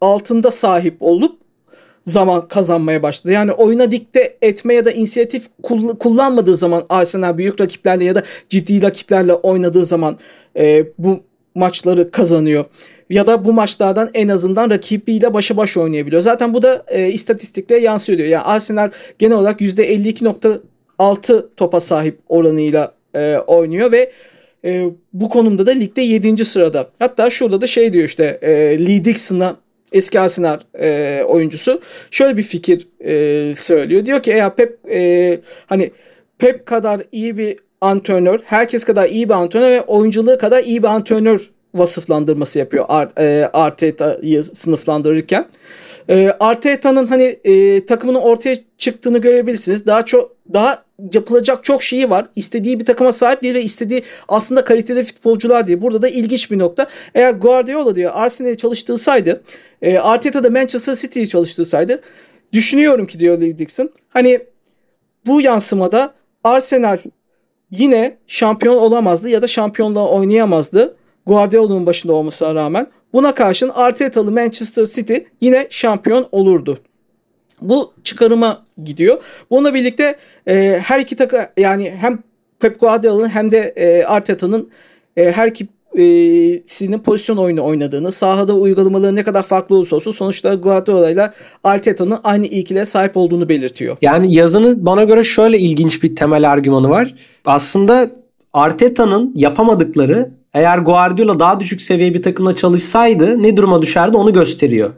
[0.00, 1.42] altında sahip olup
[2.02, 3.32] zaman kazanmaya başladı.
[3.32, 5.46] Yani oyuna dikte etme ya da inisiyatif
[6.00, 10.18] kullanmadığı zaman Arsenal büyük rakiplerle ya da ciddi rakiplerle oynadığı zaman
[10.56, 11.20] e, bu
[11.54, 12.64] maçları kazanıyor.
[13.10, 16.22] Ya da bu maçlardan en azından rakibiyle başa baş oynayabiliyor.
[16.22, 18.28] Zaten bu da e, istatistikle yansıyor diyor.
[18.28, 24.12] Yani Arsenal genel olarak %52.6 topa sahip oranıyla e, oynuyor ve
[24.64, 26.44] e, bu konumda da ligde 7.
[26.44, 26.90] sırada.
[26.98, 28.50] Hatta şurada da şey diyor işte e,
[28.86, 29.56] Lee Dixon'a
[29.92, 34.06] eski Arsenal e, oyuncusu şöyle bir fikir e, söylüyor.
[34.06, 35.90] Diyor ki ya Pep e, hani
[36.38, 40.88] Pep kadar iyi bir antrenör, herkes kadar iyi bir antrenör ve oyunculuğu kadar iyi bir
[40.88, 42.86] antrenör vasıflandırması yapıyor
[43.18, 45.46] e, Arteta'yı sınıflandırırken.
[46.08, 49.86] E, Arteta'nın hani e, takımının ortaya çıktığını görebilirsiniz.
[49.86, 52.26] Daha çok daha yapılacak çok şeyi var.
[52.36, 55.82] İstediği bir takıma sahip değil ve istediği aslında kaliteli futbolcular diye.
[55.82, 56.86] Burada da ilginç bir nokta.
[57.14, 59.42] Eğer Guardiola diyor Arsenal'i çalıştırsaydı,
[59.82, 62.00] e, Arteta da Manchester City'yi çalıştırsaydı
[62.52, 63.90] düşünüyorum ki diyor Lee Dixon.
[64.08, 64.40] Hani
[65.26, 66.14] bu yansımada
[66.44, 66.98] Arsenal
[67.72, 70.96] yine şampiyon olamazdı ya da şampiyonluğa oynayamazdı.
[71.26, 72.86] Guardiola'nın başında olmasına rağmen.
[73.12, 76.78] Buna karşın Arteta'lı Manchester City yine şampiyon olurdu.
[77.60, 79.22] Bu çıkarıma gidiyor.
[79.50, 80.16] Bununla birlikte
[80.48, 82.18] e, her iki takı yani hem
[82.60, 84.70] Pep Guardiola'nın hem de e, Arteta'nın
[85.16, 90.54] e, her iki e, pozisyon oyunu oynadığını, sahada uygulamaları ne kadar farklı olursa olsun sonuçta
[90.54, 91.30] Guardiola ile
[91.64, 93.96] Arteta'nın aynı ilkile sahip olduğunu belirtiyor.
[94.02, 97.14] Yani yazının bana göre şöyle ilginç bir temel argümanı var.
[97.44, 98.10] Aslında
[98.52, 104.90] Arteta'nın yapamadıkları eğer Guardiola daha düşük seviye bir takımla çalışsaydı ne duruma düşerdi onu gösteriyor.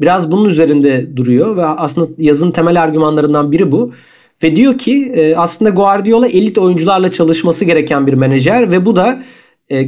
[0.00, 3.92] Biraz bunun üzerinde duruyor ve aslında yazın temel argümanlarından biri bu.
[4.42, 9.22] Ve diyor ki e, aslında Guardiola elit oyuncularla çalışması gereken bir menajer ve bu da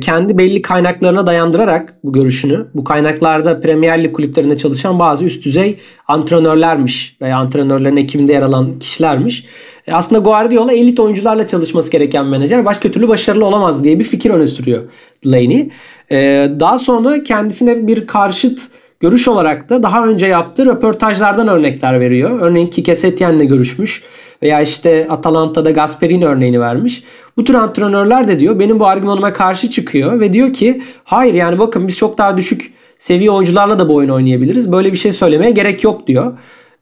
[0.01, 5.77] kendi belli kaynaklarına dayandırarak bu görüşünü, bu kaynaklarda Premier Lig kulüplerinde çalışan bazı üst düzey
[6.09, 9.45] antrenörlermiş veya antrenörlerin ekibinde yer alan kişilermiş.
[9.87, 12.65] E, aslında Guardiola elit oyuncularla çalışması gereken menajer.
[12.65, 14.83] Başka türlü başarılı olamaz diye bir fikir öne sürüyor
[15.25, 15.69] Delaney.
[16.11, 18.61] E, daha sonra kendisine bir karşıt
[19.01, 22.39] görüş olarak da daha önce yaptığı röportajlardan örnekler veriyor.
[22.41, 24.03] Örneğin Kike Setyen'le görüşmüş
[24.45, 27.05] veya işte Atalanta'da Gasperini örneğini vermiş.
[27.37, 31.59] Bu tür antrenörler de diyor benim bu argümanıma karşı çıkıyor ve diyor ki hayır yani
[31.59, 34.73] bakın biz çok daha düşük seviye oyuncularla da bu oyunu oynayabiliriz.
[34.73, 36.39] Böyle bir şey söylemeye gerek yok diyor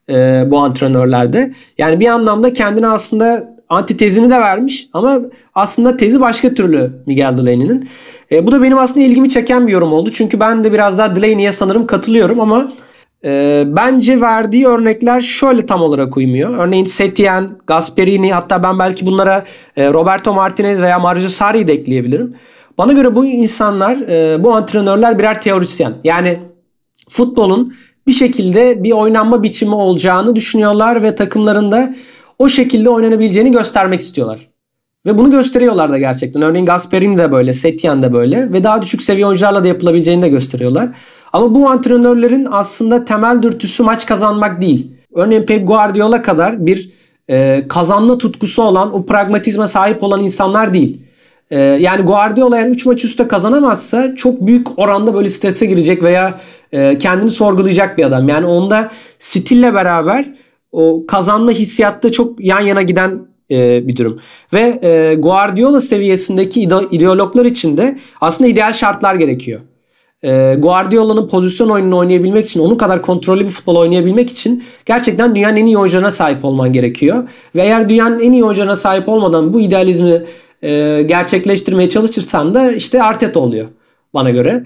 [0.08, 1.52] e, bu antrenörlerde.
[1.78, 5.20] Yani bir anlamda kendine aslında antitezini de vermiş ama
[5.54, 7.88] aslında tezi başka türlü Miguel Delaney'nin.
[8.32, 10.10] E, bu da benim aslında ilgimi çeken bir yorum oldu.
[10.12, 12.72] Çünkü ben de biraz daha Delaney'e sanırım katılıyorum ama
[13.24, 16.58] e, bence verdiği örnekler şöyle tam olarak uymuyor.
[16.58, 19.44] Örneğin Setien, Gasperini hatta ben belki bunlara
[19.76, 22.36] e, Roberto Martinez veya Mario Sarri'yi de ekleyebilirim.
[22.78, 25.94] Bana göre bu insanlar, e, bu antrenörler birer teorisyen.
[26.04, 26.38] Yani
[27.10, 27.74] futbolun
[28.06, 31.94] bir şekilde bir oynanma biçimi olacağını düşünüyorlar ve takımlarında
[32.38, 34.48] o şekilde oynanabileceğini göstermek istiyorlar.
[35.06, 36.42] Ve bunu gösteriyorlar da gerçekten.
[36.42, 40.28] Örneğin Gasperini de böyle, Setien de böyle ve daha düşük seviye oyuncularla da yapılabileceğini de
[40.28, 40.88] gösteriyorlar.
[41.32, 44.92] Ama bu antrenörlerin aslında temel dürtüsü maç kazanmak değil.
[45.14, 46.90] Örneğin Pep Guardiola kadar bir
[47.30, 51.02] e, kazanma tutkusu olan, o pragmatizme sahip olan insanlar değil.
[51.50, 56.40] E, yani Guardiola eğer 3 maç üstte kazanamazsa çok büyük oranda böyle strese girecek veya
[56.72, 58.28] e, kendini sorgulayacak bir adam.
[58.28, 60.34] Yani onda stille beraber
[60.72, 64.20] o kazanma hissiyatta çok yan yana giden e, bir durum.
[64.52, 69.60] Ve e, Guardiola seviyesindeki ideologlar için de aslında ideal şartlar gerekiyor.
[70.24, 75.56] E, Guardiola'nın pozisyon oyununu oynayabilmek için, onun kadar kontrollü bir futbol oynayabilmek için gerçekten dünyanın
[75.56, 77.28] en iyi oyuncularına sahip olman gerekiyor.
[77.56, 80.22] Ve eğer dünyanın en iyi oyuncularına sahip olmadan bu idealizmi
[80.62, 83.68] e, gerçekleştirmeye çalışırsan da işte Arteta oluyor
[84.14, 84.64] bana göre.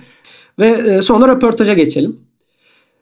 [0.59, 2.17] Ve e, sonra röportaja geçelim.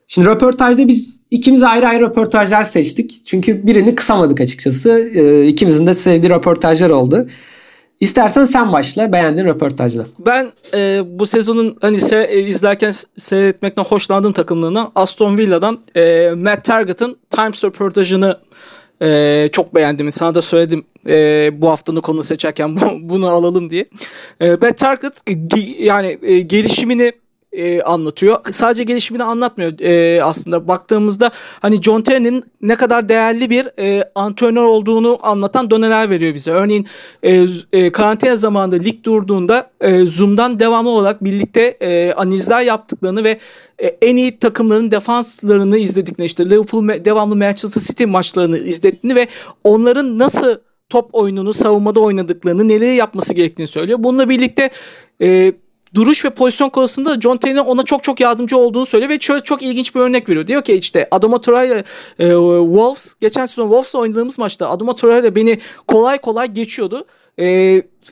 [0.07, 3.27] Şimdi röportajda biz ikimiz ayrı ayrı röportajlar seçtik.
[3.27, 5.11] Çünkü birini kısamadık açıkçası.
[5.15, 7.27] E, ikimizin de sevdiği röportajlar oldu.
[8.01, 10.07] İstersen sen başla beğendiğin röportajla.
[10.19, 16.65] Ben e, bu sezonun hani se, e, izlerken seyretmekten hoşlandığım takımlığına Aston Villa'dan e, Matt
[16.65, 18.39] Targett'ın Times röportajını
[19.03, 20.13] e, çok beğendim.
[20.13, 23.89] Sana da söyledim e, bu haftanın konu seçerken bu, bunu alalım diye.
[24.41, 25.21] E, Matt Targett
[25.79, 27.13] yani e, gelişimini
[27.55, 28.39] e, anlatıyor.
[28.53, 30.69] Sadece gelişimini anlatmıyor e, aslında.
[30.69, 36.51] Baktığımızda hani John Terry'nin ne kadar değerli bir e, antrenör olduğunu anlatan doneler veriyor bize.
[36.51, 36.87] Örneğin
[37.23, 43.39] e, e, karantina zamanında lig durduğunda e, Zoom'dan devamlı olarak birlikte e, analizler yaptıklarını ve
[43.79, 49.27] e, en iyi takımların defanslarını izlediklerini işte Liverpool devamlı Manchester City maçlarını izlettiğini ve
[49.65, 50.57] onların nasıl
[50.89, 53.99] top oyununu savunmada oynadıklarını, neleri yapması gerektiğini söylüyor.
[54.03, 54.71] Bununla birlikte
[55.23, 55.53] e,
[55.95, 59.63] duruş ve pozisyon konusunda John Terry'nin ona çok çok yardımcı olduğunu söylüyor ve şöyle çok
[59.63, 60.47] ilginç bir örnek veriyor.
[60.47, 61.85] Diyor ki işte Adama Traore
[62.19, 62.29] e,
[62.75, 67.07] Wolves geçen sezon Wolves'la oynadığımız maçta Adama Traore beni kolay kolay geçiyordu.
[67.39, 67.47] E,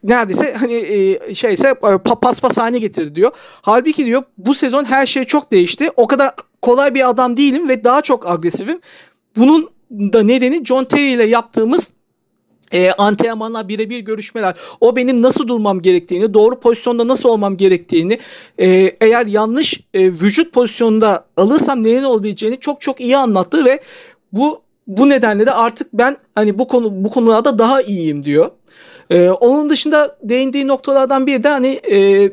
[0.03, 3.31] neredeyse hani e, şeyse e, paspas haline getirdi diyor.
[3.63, 5.91] Halbuki diyor bu sezon her şey çok değişti.
[5.97, 8.81] O kadar kolay bir adam değilim ve daha çok agresifim.
[9.37, 11.93] Bunun da nedeni John Terry ile yaptığımız
[12.73, 18.19] e, antrenmanlar birebir görüşmeler o benim nasıl durmam gerektiğini doğru pozisyonda nasıl olmam gerektiğini
[18.59, 18.69] e,
[19.01, 23.81] eğer yanlış e, vücut pozisyonunda alırsam neyin olabileceğini çok çok iyi anlattı ve
[24.33, 28.51] bu bu nedenle de artık ben hani bu konu bu konularda daha iyiyim diyor.
[29.11, 32.31] E, onun dışında değindiği noktalardan bir de hani e,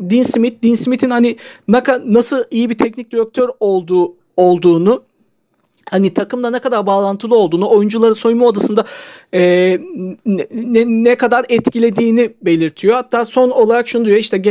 [0.00, 1.36] Dean Smith, Dean Smith'in hani
[2.04, 5.02] nasıl iyi bir teknik direktör olduğu olduğunu
[5.90, 8.84] hani takımda ne kadar bağlantılı olduğunu, oyuncuları soyunma odasında
[9.34, 9.40] e,
[10.54, 12.94] ne, ne kadar etkilediğini belirtiyor.
[12.94, 14.44] Hatta son olarak şunu diyor işte e,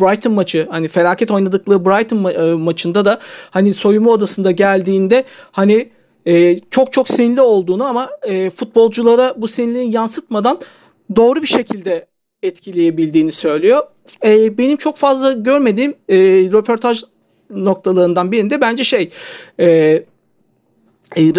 [0.00, 3.18] Brighton maçı hani felaket oynadıkları Brighton ma- e, maçında da
[3.50, 5.88] hani soyunma odasında geldiğinde hani
[6.26, 10.60] e, çok çok sinirli olduğunu ama e, futbolculara bu sinirliği yansıtmadan
[11.16, 12.06] doğru bir şekilde
[12.42, 13.82] etkileyebildiğini söylüyor.
[14.24, 16.16] E, benim çok fazla görmediğim e,
[16.52, 17.02] röportaj
[17.50, 19.10] noktalarından birinde bence şey
[19.60, 20.04] e,
[21.16, 21.34] e,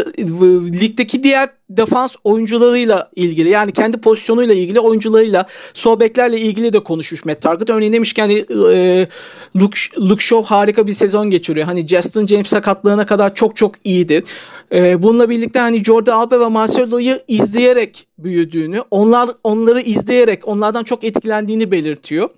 [0.81, 7.41] ligdeki diğer defans oyuncularıyla ilgili yani kendi pozisyonuyla ilgili oyuncularıyla sohbetlerle ilgili de konuşmuş Matt
[7.41, 7.69] Target.
[7.69, 9.07] Örneğin demiş ki hani e,
[9.55, 11.65] Luke, Luke Shaw harika bir sezon geçiriyor.
[11.65, 14.23] Hani Justin James sakatlığına kadar çok çok iyiydi.
[14.71, 21.03] E, bununla birlikte hani Jordi Alba ve Marcelo'yu izleyerek büyüdüğünü, onlar onları izleyerek onlardan çok
[21.03, 22.29] etkilendiğini belirtiyor.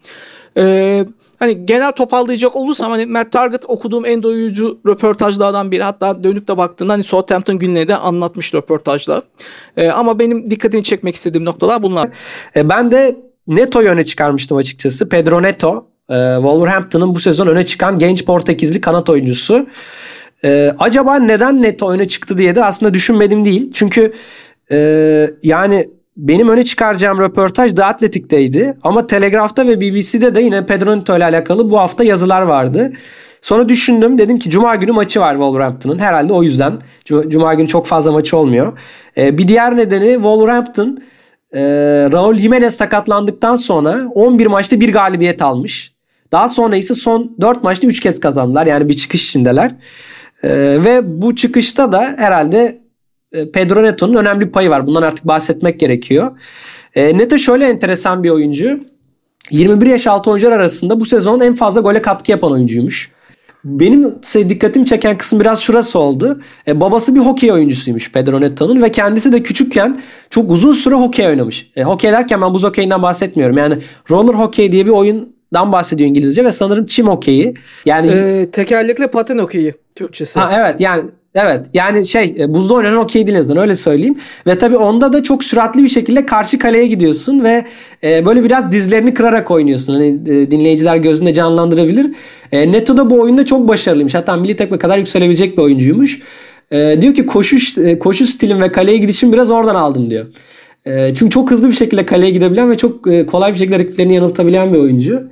[0.58, 1.06] Ee,
[1.40, 5.84] hani genel toparlayacak olursam hani Matt Target okuduğum en doyurucu röportajlardan biri.
[5.84, 9.17] Hatta dönüp de baktığında hani Southampton günleri de anlatmış röportajlar.
[9.78, 12.10] Ee, ama benim dikkatini çekmek istediğim noktalar bunlar.
[12.56, 13.16] E, ben de
[13.48, 15.10] Neto'yu öne çıkarmıştım açıkçası.
[15.10, 15.88] Pedro Neto.
[16.10, 19.68] E, Wolverhampton'ın bu sezon öne çıkan genç Portekizli kanat oyuncusu.
[20.44, 23.72] E, acaba neden Neto öne çıktı diye de aslında düşünmedim değil.
[23.74, 24.14] Çünkü
[24.72, 28.78] e, yani benim öne çıkaracağım röportaj The Athletic'teydi.
[28.84, 32.92] Ama Telegraph'ta ve BBC'de de yine Pedro Neto ile alakalı bu hafta yazılar vardı.
[33.42, 36.00] Sonra düşündüm dedim ki Cuma günü maçı var Wolverhampton'ın.
[36.00, 36.74] Herhalde o yüzden.
[37.06, 38.80] Cuma günü çok fazla maçı olmuyor.
[39.18, 40.98] Ee, bir diğer nedeni Wolverhampton
[41.54, 41.62] e,
[42.12, 45.94] Raul Jimenez sakatlandıktan sonra 11 maçta bir galibiyet almış.
[46.32, 48.68] Daha sonra ise son 4 maçta 3 kez kazandılar.
[48.68, 49.76] Yani bir çıkış içindeler.
[50.44, 50.50] Ee,
[50.86, 52.82] ve bu çıkışta da herhalde
[53.34, 54.88] e, Pedro Neto'nun önemli bir payı var.
[54.88, 56.40] Bundan artık bahsetmek gerekiyor.
[56.96, 58.80] E, Neto şöyle enteresan bir oyuncu.
[59.52, 63.12] 21 yaş altı oyuncular arasında bu sezon en fazla gole katkı yapan oyuncuymuş.
[63.64, 64.16] Benim
[64.50, 66.42] dikkatimi çeken kısım biraz şurası oldu.
[66.68, 71.28] E, babası bir hokey oyuncusuymuş Pedro Neto'nun ve kendisi de küçükken çok uzun süre hokey
[71.28, 71.72] oynamış.
[71.76, 73.58] E, hokey derken ben buz hokeyinden bahsetmiyorum.
[73.58, 73.78] Yani
[74.12, 74.92] roller hokey diye bir
[75.56, 77.54] oyundan bahsediyor İngilizce ve sanırım çim hokeyi.
[77.86, 80.40] Yani ee, tekerlekli paten hokeyi Türkçesi.
[80.40, 81.04] Ha, evet yani
[81.36, 84.18] Evet yani şey e, buzda oynanan okey değil azından öyle söyleyeyim.
[84.48, 87.66] Ve tabii onda da çok süratli bir şekilde karşı kaleye gidiyorsun ve
[88.04, 89.94] e, böyle biraz dizlerini kırarak oynuyorsun.
[89.94, 92.12] Hani e, dinleyiciler gözünde canlandırabilir.
[92.52, 94.14] E, Neto da bu oyunda çok başarılıymış.
[94.14, 96.22] Hatta milli takıma kadar yükselebilecek bir oyuncuymuş.
[96.72, 100.26] E, diyor ki koşu e, koşu stilim ve kaleye gidişim biraz oradan aldım diyor.
[100.88, 104.16] E, çünkü çok hızlı bir şekilde kaleye gidebilen ve çok e, kolay bir şekilde rakiplerini
[104.16, 105.24] yanıltabilen bir oyuncu.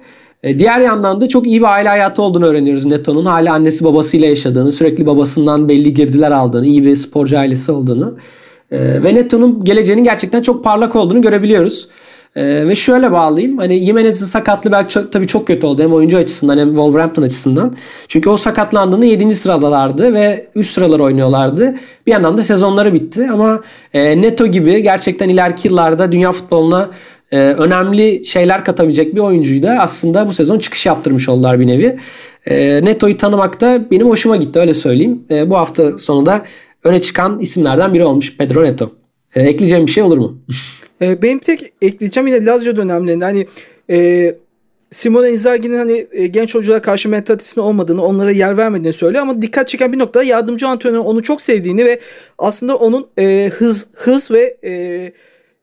[0.44, 3.26] E, diğer yandan da çok iyi bir aile hayatı olduğunu öğreniyoruz Neto'nun.
[3.26, 8.18] Hala annesi babasıyla yaşadığını, sürekli babasından belli girdiler aldığını, iyi bir sporcu ailesi olduğunu.
[8.72, 11.88] E, ve Neto'nun geleceğinin gerçekten çok parlak olduğunu görebiliyoruz.
[12.36, 13.58] Ee, ve şöyle bağlayayım.
[13.58, 15.84] Hani Jimenez'in sakatlığı belki çok, tabii çok kötü oldu.
[15.84, 17.76] Hem oyuncu açısından hem Wolverhampton açısından.
[18.08, 19.36] Çünkü o sakatlandığında 7.
[19.36, 21.76] sıradalardı ve üst sıralar oynuyorlardı.
[22.08, 23.30] Bir yandan da sezonları bitti.
[23.34, 23.62] Ama
[23.94, 26.90] e, Neto gibi gerçekten ileriki yıllarda dünya futboluna
[27.32, 32.00] e, önemli şeyler katabilecek bir oyuncuyu da aslında bu sezon çıkış yaptırmış oldular bir nevi.
[32.46, 35.24] E, Neto'yu tanımak da benim hoşuma gitti öyle söyleyeyim.
[35.30, 36.46] E, bu hafta sonu da
[36.84, 38.92] öne çıkan isimlerden biri olmuş Pedro Neto.
[39.36, 40.38] E, ekleyeceğim bir şey olur mu?
[41.02, 43.48] e, benim tek ekleyeceğim yine Lazio dönemlerinde hani
[43.90, 44.36] e,
[44.92, 49.68] Simone Inzaghi'nin hani e, genç oyunculara karşı mentalitesinin olmadığını, onlara yer vermediğini söylüyor ama dikkat
[49.68, 52.00] çeken bir nokta yardımcı antrenör onu çok sevdiğini ve
[52.38, 55.14] aslında onun e, hız hız ve e,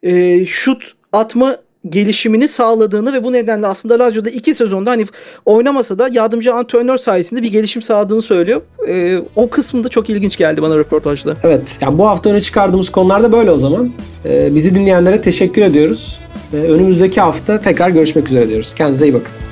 [0.03, 1.57] e, şut atma
[1.89, 5.07] gelişimini sağladığını ve bu nedenle aslında Lazio'da iki sezonda hani
[5.45, 8.61] oynamasa da yardımcı antrenör sayesinde bir gelişim sağladığını söylüyor.
[8.89, 11.37] Ee, o kısmında çok ilginç geldi bana röportajda.
[11.43, 11.79] Evet.
[11.81, 13.93] Yani bu hafta öne çıkardığımız konularda böyle o zaman.
[14.25, 16.19] Ee, bizi dinleyenlere teşekkür ediyoruz.
[16.53, 18.75] Ve önümüzdeki hafta tekrar görüşmek üzere diyoruz.
[18.75, 19.52] Kendinize iyi bakın.